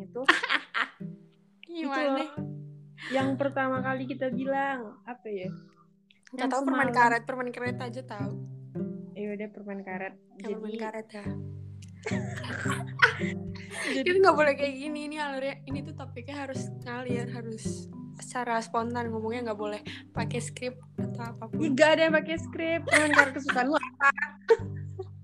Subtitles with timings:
[0.06, 0.20] itu
[1.70, 2.24] Gimana?
[2.24, 2.30] loh.
[3.14, 5.50] yang pertama kali kita bilang apa ya
[6.30, 8.32] Gak Yang tau permen karet, permen karet aja tahu.
[9.18, 11.24] ya udah permen karet permen jadi karet ya.
[13.98, 15.58] jadi Itu nggak boleh kayak gini ini alurnya.
[15.66, 17.90] Ini tuh topiknya harus ngalir, harus
[18.22, 19.80] secara spontan ngomongnya nggak boleh
[20.14, 21.72] pakai skrip atau apa pun.
[21.74, 24.08] gak ada yang pakai skrip permen karet kesukaan lu apa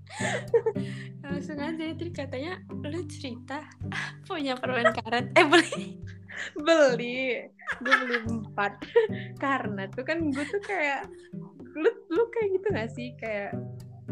[1.23, 3.61] Langsung aja itu katanya lu cerita
[4.27, 5.31] punya permen karet.
[5.33, 6.01] Eh beli.
[6.59, 7.49] beli
[7.81, 8.77] gue beli empat
[9.35, 11.09] karena tuh kan gue tuh kayak
[11.73, 13.57] lu lu kayak gitu gak sih kayak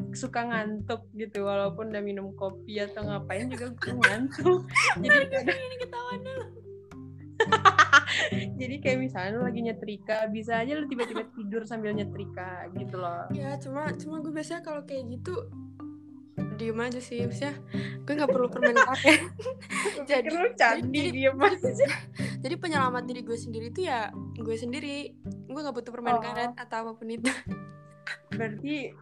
[0.10, 4.66] suka ngantuk gitu walaupun udah minum kopi atau ngapain juga gue ngantuk
[4.98, 6.46] jadi kadang- Ini ketahuan dulu.
[8.56, 13.30] jadi kayak misalnya lu lagi nyetrika bisa aja lu tiba-tiba tidur sambil nyetrika gitu loh
[13.30, 15.36] Ya cuma cuma gue biasanya kalau kayak gitu
[16.56, 17.56] diem aja sih maksudnya
[18.02, 19.22] gue nggak perlu permen karet
[20.06, 21.88] jadi lu candi jadi- diem aja.
[22.44, 25.16] jadi penyelamat diri gue sendiri tuh ya gue sendiri.
[25.46, 26.22] Gue nggak butuh permen Oh.
[26.22, 27.32] karet atau apa pun itu.
[28.30, 28.94] Berarti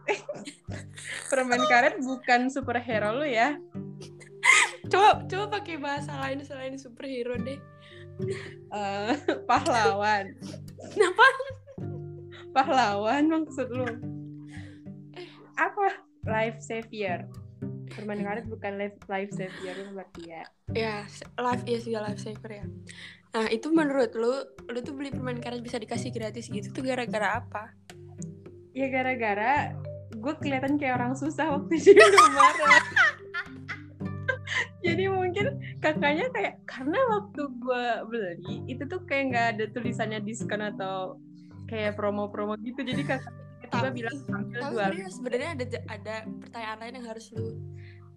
[1.30, 3.58] permen karet bukan superhero lu ya?
[4.88, 7.60] Coba coba pakai bahasa lain selain superhero deh.
[8.70, 9.12] Eh,
[9.44, 10.32] pahlawan.
[10.88, 11.26] Kenapa?
[12.54, 13.88] Pahlawan maksud lu?
[15.12, 15.28] Eh.
[15.54, 16.00] apa?
[16.24, 17.28] Life savior
[17.94, 20.42] permen karet bukan life life savior lu berarti ya
[20.74, 20.94] ya
[21.38, 22.66] life iya sih life saver ya.
[23.34, 24.34] Nah itu menurut lu
[24.70, 27.74] lu tuh beli permen karet bisa dikasih gratis gitu tuh gara-gara apa?
[28.74, 29.74] Ya gara-gara
[30.14, 32.84] gue kelihatan kayak orang susah waktu di Indomaret
[34.86, 35.46] jadi mungkin
[35.80, 41.18] kakaknya kayak karena waktu gue beli itu tuh kayak nggak ada tulisannya diskon atau
[41.66, 42.84] kayak promo-promo gitu.
[42.84, 43.32] Jadi kakak
[43.64, 47.44] tiba-tiba Tapi- bilang ambil tapi dua sebenarnya ada ada pertanyaan lain yang harus lu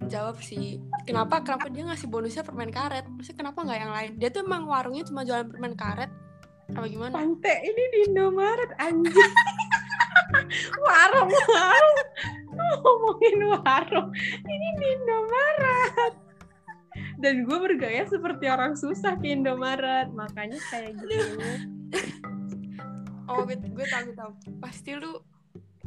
[0.06, 0.78] jawab sih.
[1.10, 3.10] Kenapa kenapa dia ngasih bonusnya permen karet?
[3.10, 4.12] Maksudnya kenapa nggak yang lain?
[4.22, 6.12] Dia tuh emang warungnya cuma jualan permen karet.
[6.70, 7.14] Apa gimana?
[7.16, 9.16] Pantai ini di Indomaret anjing.
[10.86, 11.98] warung warung.
[12.54, 14.10] Ngomongin warung
[14.46, 16.14] ini di Indomaret.
[17.18, 21.18] Dan gue bergaya seperti orang susah ke Indomaret makanya kayak gitu.
[23.28, 24.32] Oh gue gue tahu gue tahu.
[24.60, 25.24] Pasti lu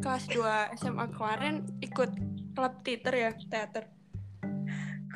[0.01, 1.55] kelas 2 SMA kemarin
[1.85, 2.11] ikut
[2.57, 4.00] klub teater ya teater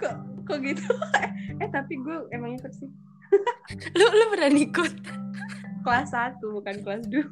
[0.04, 0.84] kok kok gitu?
[1.62, 2.90] Eh tapi gue emang ikut sih.
[3.98, 4.92] Lu lu berani ikut?
[5.86, 7.22] Kelas 1 bukan kelas 2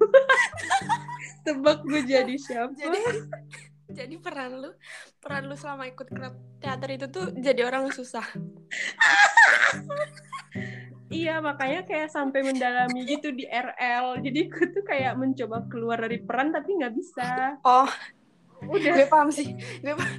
[1.44, 2.70] tebak gue jadi siapa?
[2.78, 3.00] Jadi
[3.92, 4.70] jadi peran lu
[5.20, 6.32] peran lu selama ikut klub
[6.62, 8.24] teater itu tuh jadi orang susah.
[11.12, 16.24] Iya makanya kayak sampai mendalami gitu di RL Jadi gue tuh kayak mencoba keluar dari
[16.24, 17.60] peran tapi nggak bisa.
[17.66, 17.90] Oh.
[18.64, 18.94] Udah.
[18.96, 19.52] Gue paham sih.
[19.84, 20.16] Gue paham.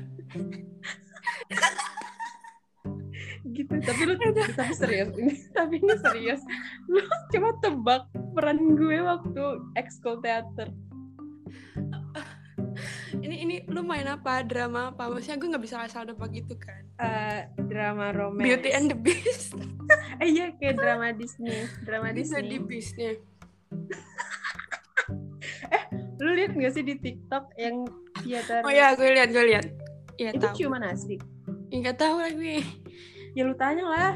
[3.52, 3.74] Gitu.
[3.76, 5.34] Tapi lu tapi serius ini.
[5.58, 6.42] Tapi ini serius.
[6.88, 9.44] Lu coba tebak peran gue waktu
[9.76, 10.72] ekskul teater
[13.26, 14.44] ini ini lu main apa?
[14.44, 15.10] Drama apa?
[15.12, 16.84] Maksudnya gue nggak bisa asal nebak gitu kan?
[17.00, 18.44] Eh, Drama romance.
[18.44, 19.54] Beauty and the Beast.
[20.22, 21.68] Eh iya kayak drama Disney.
[21.84, 22.64] Drama bisa di Disney.
[22.64, 23.12] Beastnya.
[26.22, 27.84] Lu liat gak sih di TikTok yang
[28.24, 29.66] teater oh ya gue lihat gue lihat
[30.16, 30.56] Iya Itu tahu.
[30.56, 31.18] ciuman asli.
[31.74, 32.64] Nggak tahu lagi
[33.34, 34.14] Ya lu tanya lah.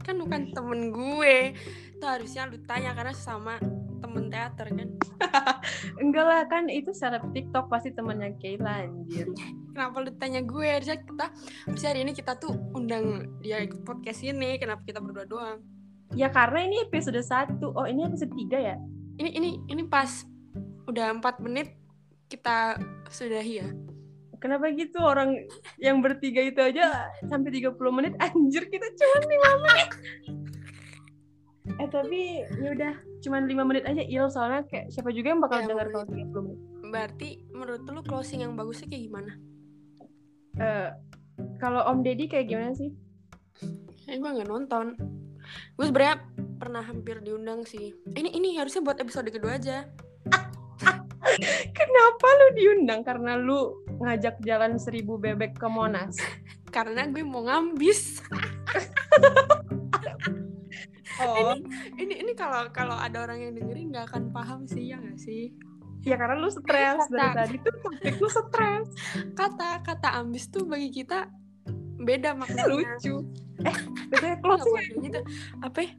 [0.00, 1.52] Kan bukan temen gue.
[1.92, 3.60] Itu harusnya lu tanya karena sama
[4.00, 4.88] temen teater kan?
[6.02, 9.28] Enggak lah kan itu seleb TikTok pasti temannya Kayla anjir.
[9.76, 10.64] Kenapa lu tanya gue?
[10.64, 11.26] Harusnya kita
[11.68, 14.56] harusnya hari ini kita tuh undang dia ikut podcast ini.
[14.56, 15.60] Kenapa kita berdua doang?
[16.16, 18.76] Ya karena ini episode 1 Oh ini episode 3 ya?
[19.20, 20.24] Ini ini ini pas
[20.88, 21.76] udah empat menit
[22.32, 22.80] kita
[23.12, 23.68] sudahi ya
[24.38, 25.34] Kenapa gitu orang
[25.78, 29.90] yang bertiga itu aja sampai 30 menit anjir kita cuma 5 menit.
[31.78, 32.20] Eh tapi
[32.58, 35.86] ya udah cuma 5 menit aja il soalnya kayak siapa juga yang bakal Ya, dengar
[35.90, 36.60] kalau 30 menit.
[36.88, 39.32] berarti menurut lu closing yang bagusnya kayak gimana
[40.56, 40.88] Eh
[41.60, 42.90] kalau Om Deddy kayak gimana sih?
[44.08, 44.98] Eh, gue nggak nonton.
[45.76, 46.18] Gue sebenarnya
[46.58, 47.94] pernah hampir diundang sih.
[48.10, 49.86] Ini ini harusnya buat episode kedua aja.
[51.78, 53.06] Kenapa lu diundang?
[53.06, 56.16] Karena lu ngajak jalan seribu bebek ke Monas.
[56.74, 58.00] Karena gue mau ngambis.
[61.18, 61.50] Oh,
[61.98, 65.50] Ini ini kalau kalau ada orang yang dengerin nggak akan paham sih ya nggak sih.
[66.06, 68.86] ya karena lu stres dari Kata- tadi tuh topik lu stres.
[69.34, 71.26] Kata kata ambis tuh bagi kita
[71.98, 72.70] beda maknanya.
[72.70, 73.26] Lucu.
[73.66, 75.20] Eh, betulnya closing gitu.
[75.58, 75.78] Apa?
[75.82, 75.90] ya?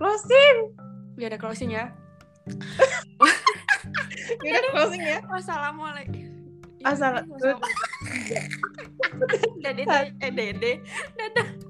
[0.00, 0.56] Closing.
[1.20, 1.92] Gak ada closing ya.
[4.44, 5.18] Ya udah closing ya.
[5.24, 6.27] Wassalamualaikum.
[6.82, 7.60] Asal- Wassalamualaikum.
[9.64, 9.82] Dede,
[10.18, 10.72] eh dede,
[11.18, 11.67] dadah.